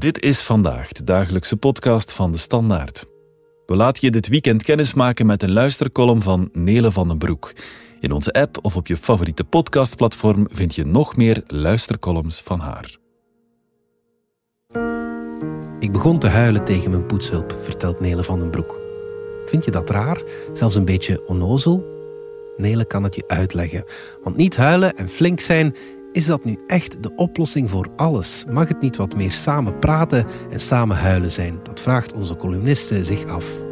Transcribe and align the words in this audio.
Dit 0.00 0.22
is 0.22 0.40
vandaag 0.40 0.92
de 0.92 1.04
dagelijkse 1.04 1.56
podcast 1.56 2.12
van 2.12 2.32
de 2.32 2.38
Standaard. 2.38 3.06
We 3.66 3.76
laten 3.76 4.06
je 4.06 4.10
dit 4.10 4.28
weekend 4.28 4.62
kennismaken 4.62 5.26
met 5.26 5.42
een 5.42 5.52
luistercolumn 5.52 6.22
van 6.22 6.48
Nele 6.52 6.90
van 6.90 7.08
den 7.08 7.18
Broek. 7.18 7.52
In 8.00 8.12
onze 8.12 8.32
app 8.32 8.58
of 8.62 8.76
op 8.76 8.86
je 8.86 8.96
favoriete 8.96 9.44
podcastplatform 9.44 10.48
vind 10.50 10.74
je 10.74 10.86
nog 10.86 11.16
meer 11.16 11.42
luistercolumns 11.46 12.40
van 12.40 12.60
haar. 12.60 12.96
Ik 15.78 15.92
begon 15.92 16.18
te 16.18 16.28
huilen 16.28 16.64
tegen 16.64 16.90
mijn 16.90 17.06
poetshulp, 17.06 17.56
vertelt 17.60 18.00
Nele 18.00 18.24
van 18.24 18.38
den 18.38 18.50
Broek. 18.50 18.80
Vind 19.46 19.64
je 19.64 19.70
dat 19.70 19.90
raar? 19.90 20.22
Zelfs 20.52 20.76
een 20.76 20.84
beetje 20.84 21.26
onnozel? 21.26 21.84
Nele 22.56 22.84
kan 22.84 23.02
het 23.02 23.14
je 23.14 23.24
uitleggen. 23.26 23.84
Want 24.22 24.36
niet 24.36 24.56
huilen 24.56 24.96
en 24.96 25.08
flink 25.08 25.40
zijn, 25.40 25.74
is 26.12 26.26
dat 26.26 26.44
nu 26.44 26.58
echt 26.66 27.02
de 27.02 27.14
oplossing 27.16 27.70
voor 27.70 27.88
alles? 27.96 28.44
Mag 28.48 28.68
het 28.68 28.80
niet 28.80 28.96
wat 28.96 29.16
meer 29.16 29.32
samen 29.32 29.78
praten 29.78 30.26
en 30.50 30.60
samen 30.60 30.96
huilen 30.96 31.30
zijn? 31.30 31.58
Dat 31.62 31.80
vraagt 31.80 32.12
onze 32.12 32.36
columniste 32.36 33.04
zich 33.04 33.24
af. 33.24 33.68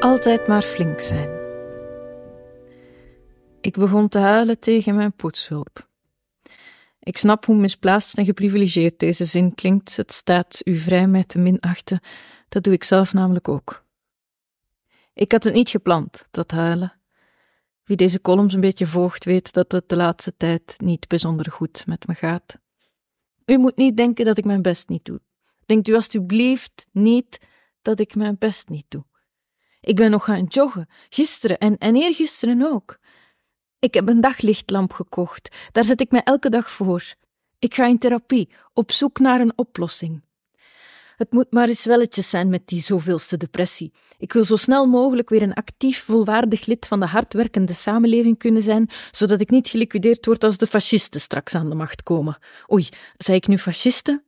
Altijd 0.00 0.46
maar 0.46 0.62
flink 0.62 1.00
zijn. 1.00 1.38
Ik 3.60 3.76
begon 3.76 4.08
te 4.08 4.18
huilen 4.18 4.58
tegen 4.58 4.94
mijn 4.94 5.12
poetshulp. 5.12 5.89
Ik 7.00 7.16
snap 7.16 7.44
hoe 7.44 7.56
misplaatst 7.56 8.18
en 8.18 8.24
geprivilegeerd 8.24 8.98
deze 8.98 9.24
zin 9.24 9.54
klinkt. 9.54 9.96
Het 9.96 10.12
staat 10.12 10.60
u 10.64 10.76
vrij 10.76 11.06
mij 11.06 11.24
te 11.24 11.38
minachten. 11.38 12.00
Dat 12.48 12.62
doe 12.62 12.72
ik 12.72 12.84
zelf 12.84 13.12
namelijk 13.12 13.48
ook. 13.48 13.84
Ik 15.14 15.32
had 15.32 15.44
het 15.44 15.54
niet 15.54 15.68
gepland, 15.68 16.26
dat 16.30 16.50
huilen. 16.50 17.00
Wie 17.84 17.96
deze 17.96 18.20
columns 18.20 18.54
een 18.54 18.60
beetje 18.60 18.86
volgt, 18.86 19.24
weet 19.24 19.52
dat 19.52 19.72
het 19.72 19.88
de 19.88 19.96
laatste 19.96 20.36
tijd 20.36 20.74
niet 20.76 21.08
bijzonder 21.08 21.50
goed 21.50 21.86
met 21.86 22.06
me 22.06 22.14
gaat. 22.14 22.58
U 23.44 23.58
moet 23.58 23.76
niet 23.76 23.96
denken 23.96 24.24
dat 24.24 24.38
ik 24.38 24.44
mijn 24.44 24.62
best 24.62 24.88
niet 24.88 25.04
doe. 25.04 25.20
Denkt 25.66 25.88
u 25.88 25.94
alstublieft 25.94 26.86
niet 26.92 27.38
dat 27.82 28.00
ik 28.00 28.14
mijn 28.14 28.36
best 28.38 28.68
niet 28.68 28.86
doe. 28.88 29.04
Ik 29.80 29.96
ben 29.96 30.10
nog 30.10 30.24
gaan 30.24 30.44
joggen, 30.44 30.88
gisteren 31.08 31.58
en, 31.58 31.78
en 31.78 31.96
eergisteren 31.96 32.62
ook. 32.62 32.98
Ik 33.80 33.94
heb 33.94 34.08
een 34.08 34.20
daglichtlamp 34.20 34.92
gekocht. 34.92 35.56
Daar 35.72 35.84
zet 35.84 36.00
ik 36.00 36.10
mij 36.10 36.22
elke 36.22 36.50
dag 36.50 36.70
voor. 36.70 37.14
Ik 37.58 37.74
ga 37.74 37.86
in 37.86 37.98
therapie, 37.98 38.48
op 38.72 38.92
zoek 38.92 39.18
naar 39.18 39.40
een 39.40 39.58
oplossing. 39.58 40.22
Het 41.16 41.32
moet 41.32 41.52
maar 41.52 41.68
eens 41.68 41.84
welletjes 41.84 42.30
zijn 42.30 42.48
met 42.48 42.66
die 42.66 42.82
zoveelste 42.82 43.36
depressie. 43.36 43.92
Ik 44.18 44.32
wil 44.32 44.44
zo 44.44 44.56
snel 44.56 44.86
mogelijk 44.86 45.28
weer 45.28 45.42
een 45.42 45.54
actief, 45.54 46.04
volwaardig 46.04 46.66
lid 46.66 46.86
van 46.86 47.00
de 47.00 47.06
hardwerkende 47.06 47.72
samenleving 47.72 48.38
kunnen 48.38 48.62
zijn, 48.62 48.90
zodat 49.10 49.40
ik 49.40 49.50
niet 49.50 49.68
geliquideerd 49.68 50.26
word 50.26 50.44
als 50.44 50.56
de 50.56 50.66
fascisten 50.66 51.20
straks 51.20 51.54
aan 51.54 51.68
de 51.68 51.74
macht 51.74 52.02
komen. 52.02 52.38
Oei, 52.72 52.88
zei 53.16 53.36
ik 53.36 53.46
nu 53.46 53.58
fascisten? 53.58 54.24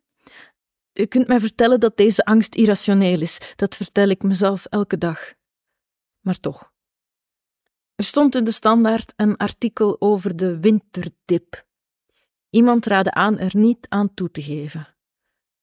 U 0.94 1.04
kunt 1.04 1.28
mij 1.28 1.40
vertellen 1.40 1.80
dat 1.80 1.96
deze 1.96 2.24
angst 2.24 2.54
irrationeel 2.54 3.20
is. 3.20 3.38
Dat 3.56 3.76
vertel 3.76 4.08
ik 4.08 4.22
mezelf 4.22 4.64
elke 4.64 4.98
dag. 4.98 5.32
Maar 6.20 6.40
toch. 6.40 6.71
Er 8.02 8.08
stond 8.08 8.34
in 8.34 8.44
de 8.44 8.50
standaard 8.50 9.12
een 9.16 9.36
artikel 9.36 9.96
over 9.98 10.36
de 10.36 10.60
winterdip. 10.60 11.66
Iemand 12.50 12.86
raadde 12.86 13.12
aan 13.12 13.38
er 13.38 13.56
niet 13.56 13.86
aan 13.88 14.14
toe 14.14 14.30
te 14.30 14.42
geven. 14.42 14.88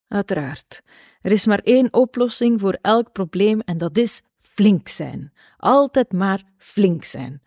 Uiteraard, 0.08 0.82
er 1.22 1.32
is 1.32 1.46
maar 1.46 1.60
één 1.60 1.94
oplossing 1.94 2.60
voor 2.60 2.78
elk 2.82 3.12
probleem 3.12 3.60
en 3.60 3.78
dat 3.78 3.98
is 3.98 4.22
flink 4.40 4.88
zijn. 4.88 5.34
Altijd 5.58 6.12
maar 6.12 6.44
flink 6.58 7.04
zijn. 7.04 7.42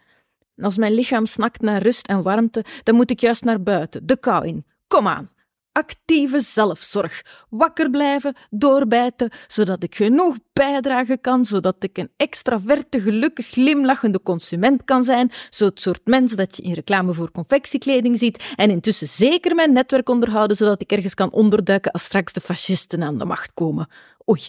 Als 0.57 0.77
mijn 0.77 0.93
lichaam 0.93 1.27
snakt 1.27 1.61
naar 1.61 1.83
rust 1.83 2.06
en 2.06 2.23
warmte, 2.23 2.65
dan 2.83 2.95
moet 2.95 3.11
ik 3.11 3.21
juist 3.21 3.45
naar 3.45 3.62
buiten, 3.62 4.06
de 4.06 4.16
kou 4.16 4.47
in. 4.47 4.66
Kom 4.87 5.09
aan, 5.09 5.31
actieve 5.72 6.41
zelfzorg. 6.41 7.22
Wakker 7.50 7.91
blijven, 7.91 8.37
doorbijten, 8.50 9.31
zodat 9.47 9.83
ik 9.83 9.94
genoeg 9.94 10.37
bijdragen 10.53 11.21
kan, 11.21 11.44
zodat 11.44 11.77
ik 11.78 11.99
een 11.99 12.10
extraverte, 12.16 13.00
gelukkig 13.00 13.47
glimlachende 13.47 14.22
consument 14.22 14.84
kan 14.84 15.05
zijn, 15.05 15.31
zo 15.50 15.65
het 15.65 15.81
soort 15.81 16.00
mens 16.05 16.33
dat 16.33 16.56
je 16.56 16.62
in 16.62 16.72
reclame 16.72 17.12
voor 17.12 17.31
confectiekleding 17.31 18.19
ziet, 18.19 18.53
en 18.56 18.71
intussen 18.71 19.09
zeker 19.09 19.55
mijn 19.55 19.72
netwerk 19.72 20.09
onderhouden, 20.09 20.56
zodat 20.56 20.81
ik 20.81 20.93
ergens 20.93 21.15
kan 21.15 21.33
onderduiken 21.33 21.93
als 21.93 22.04
straks 22.04 22.33
de 22.33 22.41
fascisten 22.41 23.03
aan 23.03 23.19
de 23.19 23.25
macht 23.25 23.50
komen. 23.54 23.89
Oei, 24.28 24.49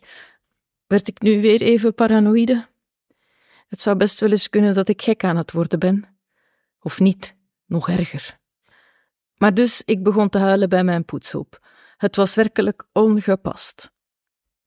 werd 0.88 1.08
ik 1.08 1.22
nu 1.22 1.42
weer 1.42 1.62
even 1.62 1.94
paranoïde? 1.94 2.68
Het 3.68 3.82
zou 3.82 3.98
best 3.98 4.20
wel 4.20 4.32
eens 4.32 4.50
kunnen 4.50 4.74
dat 4.74 4.88
ik 4.88 5.02
gek 5.02 5.24
aan 5.24 5.38
het 5.38 5.52
worden 5.52 5.80
ben. 5.80 6.06
Of 6.80 7.00
niet, 7.00 7.36
nog 7.66 7.90
erger. 7.90 8.42
Maar 9.44 9.54
dus 9.54 9.82
ik 9.86 10.04
begon 10.04 10.30
te 10.30 10.38
huilen 10.38 10.70
bij 10.70 10.84
mijn 10.84 11.06
poetshulp. 11.06 11.60
Het 11.98 12.16
was 12.16 12.36
werkelijk 12.36 12.84
ongepast. 12.94 13.92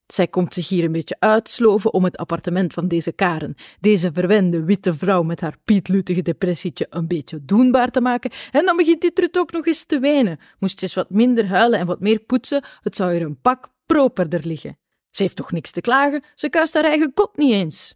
Zij 0.06 0.28
komt 0.28 0.54
zich 0.54 0.69
hier 0.69 0.84
een 0.84 0.92
beetje 0.92 1.16
uitsloven 1.19 1.92
om 1.92 2.04
het 2.04 2.16
appartement 2.16 2.72
van 2.72 2.88
deze 2.88 3.12
Karen, 3.12 3.54
deze 3.81 4.10
verwende 4.12 4.64
witte 4.64 4.94
vrouw 4.94 5.22
met 5.22 5.41
haar 5.41 5.56
pietlutige 5.64 6.22
depressietje, 6.22 6.87
een 6.91 7.06
beetje 7.06 7.44
doenbaar 7.44 7.91
te 7.91 8.00
maken. 8.00 8.31
En 8.50 8.64
dan 8.64 8.76
begint 8.76 9.00
die 9.00 9.12
trut 9.12 9.38
ook 9.38 9.53
nog 9.53 9.66
eens 9.66 9.84
te 9.84 9.98
wenen. 9.98 10.38
Moest 10.59 10.78
ze 10.78 10.84
eens 10.84 10.94
wat 10.94 11.10
minder 11.10 11.47
huilen 11.47 11.78
en 11.78 11.87
wat 11.87 12.00
meer 12.00 12.19
poetsen, 12.19 12.64
het 12.81 12.97
zou 12.97 13.14
er 13.14 13.22
een 13.22 13.41
pak 13.41 13.69
properder 13.87 14.47
liggen. 14.47 14.78
Ze 15.10 15.22
heeft 15.22 15.37
toch 15.37 15.53
niks 15.53 15.70
te 15.70 15.81
klagen, 15.81 16.25
ze 16.34 16.48
kuist 16.48 16.75
haar 16.75 16.84
eigen 16.84 17.12
kop 17.14 17.37
niet 17.37 17.53
eens. 17.53 17.94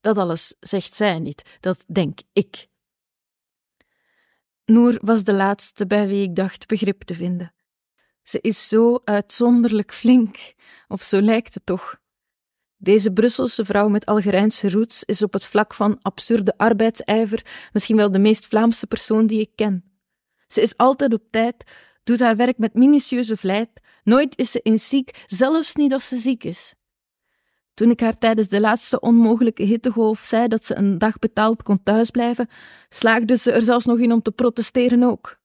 Dat 0.00 0.18
alles 0.18 0.54
zegt 0.60 0.94
zij 0.94 1.18
niet, 1.18 1.42
dat 1.60 1.84
denk 1.86 2.18
ik. 2.32 2.67
Noor 4.68 4.98
was 5.02 5.24
de 5.24 5.34
laatste 5.34 5.86
bij 5.86 6.08
wie 6.08 6.22
ik 6.22 6.34
dacht 6.34 6.66
begrip 6.66 7.02
te 7.02 7.14
vinden. 7.14 7.54
Ze 8.22 8.40
is 8.40 8.68
zo 8.68 9.00
uitzonderlijk 9.04 9.92
flink, 9.92 10.54
of 10.88 11.02
zo 11.02 11.20
lijkt 11.20 11.54
het 11.54 11.66
toch. 11.66 12.00
Deze 12.76 13.12
Brusselse 13.12 13.64
vrouw 13.64 13.88
met 13.88 14.06
Algerijnse 14.06 14.70
roots 14.70 15.04
is 15.04 15.22
op 15.22 15.32
het 15.32 15.44
vlak 15.44 15.74
van 15.74 15.98
absurde 16.02 16.54
arbeidsijver 16.56 17.68
misschien 17.72 17.96
wel 17.96 18.12
de 18.12 18.18
meest 18.18 18.46
Vlaamse 18.46 18.86
persoon 18.86 19.26
die 19.26 19.40
ik 19.40 19.50
ken. 19.54 20.00
Ze 20.46 20.60
is 20.60 20.76
altijd 20.76 21.12
op 21.12 21.22
tijd, 21.30 21.64
doet 22.04 22.20
haar 22.20 22.36
werk 22.36 22.58
met 22.58 22.74
minutieuze 22.74 23.36
vlijt, 23.36 23.70
nooit 24.04 24.38
is 24.38 24.50
ze 24.50 24.60
in 24.62 24.78
ziek, 24.78 25.24
zelfs 25.26 25.74
niet 25.74 25.92
als 25.92 26.08
ze 26.08 26.16
ziek 26.16 26.44
is. 26.44 26.74
Toen 27.78 27.90
ik 27.90 28.00
haar 28.00 28.18
tijdens 28.18 28.48
de 28.48 28.60
laatste 28.60 29.00
onmogelijke 29.00 29.62
hittegolf 29.62 30.18
zei 30.18 30.48
dat 30.48 30.64
ze 30.64 30.74
een 30.74 30.98
dag 30.98 31.18
betaald 31.18 31.62
kon 31.62 31.82
thuisblijven, 31.82 32.48
slaagde 32.88 33.36
ze 33.36 33.52
er 33.52 33.62
zelfs 33.62 33.84
nog 33.84 33.98
in 33.98 34.12
om 34.12 34.22
te 34.22 34.30
protesteren 34.30 35.02
ook. 35.02 35.38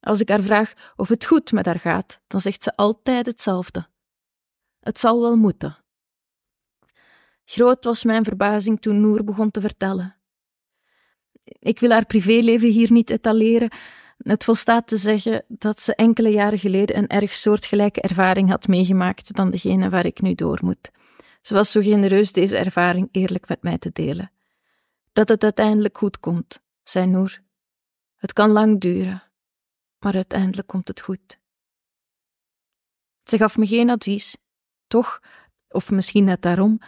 Als 0.00 0.20
ik 0.20 0.28
haar 0.28 0.40
vraag 0.42 0.72
of 0.96 1.08
het 1.08 1.24
goed 1.24 1.52
met 1.52 1.66
haar 1.66 1.78
gaat, 1.78 2.20
dan 2.26 2.40
zegt 2.40 2.62
ze 2.62 2.76
altijd 2.76 3.26
hetzelfde. 3.26 3.86
Het 4.80 4.98
zal 4.98 5.20
wel 5.20 5.36
moeten. 5.36 5.76
Groot 7.44 7.84
was 7.84 8.04
mijn 8.04 8.24
verbazing 8.24 8.80
toen 8.80 9.00
Noor 9.00 9.24
begon 9.24 9.50
te 9.50 9.60
vertellen. 9.60 10.16
Ik 11.44 11.78
wil 11.78 11.90
haar 11.90 12.06
privéleven 12.06 12.68
hier 12.68 12.92
niet 12.92 13.10
etaleren. 13.10 13.70
Het 14.16 14.44
volstaat 14.44 14.86
te 14.86 14.96
zeggen 14.96 15.44
dat 15.48 15.80
ze 15.80 15.94
enkele 15.94 16.30
jaren 16.30 16.58
geleden 16.58 16.96
een 16.96 17.08
erg 17.08 17.34
soortgelijke 17.34 18.00
ervaring 18.00 18.48
had 18.48 18.68
meegemaakt 18.68 19.34
dan 19.34 19.50
degene 19.50 19.88
waar 19.90 20.06
ik 20.06 20.20
nu 20.20 20.34
door 20.34 20.58
moet. 20.62 20.90
Ze 21.42 21.54
was 21.54 21.70
zo 21.70 21.80
genereus 21.80 22.32
deze 22.32 22.56
ervaring 22.56 23.08
eerlijk 23.10 23.48
met 23.48 23.62
mij 23.62 23.78
te 23.78 23.90
delen. 23.92 24.32
Dat 25.12 25.28
het 25.28 25.42
uiteindelijk 25.42 25.98
goed 25.98 26.20
komt, 26.20 26.62
zei 26.82 27.06
Noor. 27.06 27.40
Het 28.16 28.32
kan 28.32 28.50
lang 28.50 28.80
duren, 28.80 29.22
maar 29.98 30.14
uiteindelijk 30.14 30.68
komt 30.68 30.88
het 30.88 31.00
goed. 31.00 31.40
Ze 33.24 33.36
gaf 33.36 33.56
me 33.56 33.66
geen 33.66 33.90
advies. 33.90 34.36
Toch, 34.86 35.20
of 35.68 35.90
misschien 35.90 36.24
net 36.24 36.42
daarom, 36.42 36.80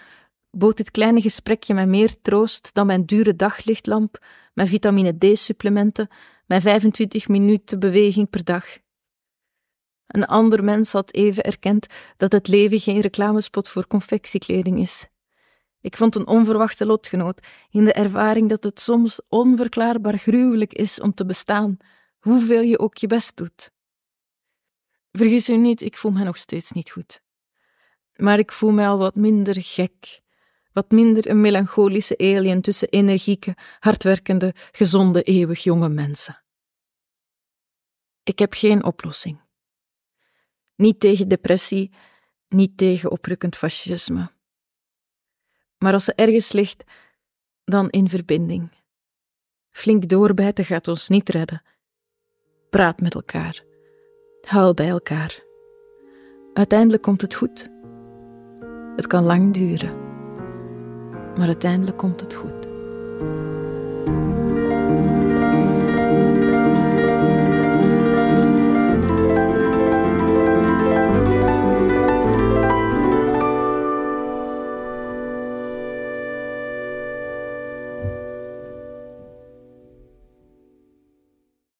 bood 0.51 0.77
dit 0.77 0.91
kleine 0.91 1.21
gesprekje 1.21 1.75
mij 1.75 1.87
meer 1.87 2.21
troost 2.23 2.75
dan 2.75 2.87
mijn 2.87 3.05
dure 3.05 3.37
daglichtlamp, 3.37 4.25
mijn 4.53 4.69
vitamine 4.69 5.19
D-supplementen, 5.19 6.09
mijn 6.47 6.61
25 6.61 7.29
minuten 7.29 7.79
beweging 7.79 8.31
per 8.31 8.45
dag. 8.45 8.79
Een 10.07 10.27
ander 10.27 10.65
mens 10.65 10.93
had 10.93 11.13
even 11.13 11.43
erkend 11.43 11.87
dat 12.17 12.33
het 12.33 12.49
leven 12.49 12.81
geen 12.81 13.01
reclamespot 13.01 13.69
voor 13.69 13.87
confectiekleding 13.87 14.81
is. 14.81 15.07
Ik 15.81 15.97
vond 15.97 16.15
een 16.15 16.27
onverwachte 16.27 16.87
lotgenoot 16.87 17.47
in 17.71 17.85
de 17.85 17.93
ervaring 17.93 18.49
dat 18.49 18.65
het 18.65 18.81
soms 18.81 19.21
onverklaarbaar 19.29 20.19
gruwelijk 20.19 20.73
is 20.73 21.01
om 21.01 21.15
te 21.15 21.27
bestaan, 21.27 21.77
hoeveel 22.19 22.61
je 22.61 22.79
ook 22.79 22.97
je 22.97 23.07
best 23.07 23.37
doet. 23.37 23.71
Vergis 25.13 25.49
u 25.49 25.57
niet, 25.57 25.81
ik 25.81 25.97
voel 25.97 26.11
me 26.11 26.25
nog 26.25 26.37
steeds 26.37 26.73
niet 26.73 26.91
goed. 26.91 27.21
Maar 28.17 28.39
ik 28.39 28.53
voel 28.53 28.71
me 28.71 28.87
al 28.87 28.99
wat 28.99 29.15
minder 29.15 29.57
gek, 29.63 30.21
wat 30.73 30.91
minder 30.91 31.31
een 31.31 31.41
melancholische 31.41 32.19
alien 32.19 32.61
tussen 32.61 32.89
energieke, 32.89 33.57
hardwerkende, 33.79 34.55
gezonde, 34.73 35.23
eeuwig 35.23 35.63
jonge 35.63 35.89
mensen. 35.89 36.43
Ik 38.23 38.39
heb 38.39 38.53
geen 38.55 38.85
oplossing. 38.85 39.44
Niet 40.77 41.01
tegen 41.01 41.29
depressie, 41.29 41.91
niet 42.49 42.77
tegen 42.77 43.11
oprukkend 43.11 43.57
fascisme. 43.57 44.31
Maar 45.79 45.93
als 45.93 46.05
ze 46.05 46.15
ergens 46.15 46.53
ligt, 46.53 46.85
dan 47.65 47.91
in 47.91 48.09
verbinding. 48.09 48.71
Flink 49.71 50.09
doorbijten 50.09 50.65
gaat 50.65 50.89
ons 50.89 51.09
niet 51.09 51.29
redden. 51.29 51.63
Praat 52.71 53.01
met 53.01 53.15
elkaar. 53.15 53.65
Huil 54.41 54.75
bij 54.75 54.89
elkaar. 54.89 55.43
Uiteindelijk 56.55 57.03
komt 57.03 57.21
het 57.21 57.35
goed. 57.35 57.71
Het 58.97 59.07
kan 59.07 59.25
lang 59.25 59.53
duren, 59.53 59.95
maar 61.37 61.47
uiteindelijk 61.47 61.97
komt 61.97 62.21
het 62.21 62.35
goed. 62.35 62.67